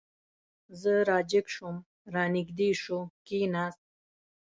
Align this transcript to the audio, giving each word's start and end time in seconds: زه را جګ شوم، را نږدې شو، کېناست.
زه 0.81 0.91
را 1.07 1.17
جګ 1.31 1.45
شوم، 1.55 1.77
را 2.13 2.23
نږدې 2.35 2.69
شو، 2.81 2.99
کېناست. 3.27 3.83